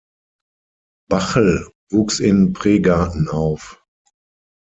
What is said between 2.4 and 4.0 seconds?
Pregarten auf.